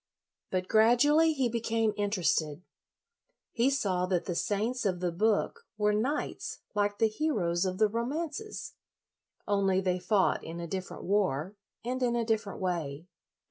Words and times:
But 0.49 0.67
gradually 0.67 1.31
he 1.33 1.47
became 1.47 1.93
in 1.95 2.09
56 2.09 2.41
LOYOLA 2.41 2.55
terested. 2.57 2.61
He 3.51 3.69
saw 3.69 4.07
that 4.07 4.25
the 4.25 4.33
saints 4.33 4.83
of 4.83 4.99
the 4.99 5.11
book 5.11 5.67
were 5.77 5.93
knights 5.93 6.57
like 6.73 6.97
the 6.97 7.07
heroes 7.07 7.65
of 7.65 7.77
the 7.77 7.87
romances, 7.87 8.73
only 9.47 9.79
they 9.79 9.99
fought 9.99 10.43
in 10.43 10.59
a 10.59 10.65
different 10.65 11.03
war 11.03 11.55
and 11.85 12.01
in 12.01 12.15
a 12.15 12.25
different 12.25 12.59
way. 12.59 13.05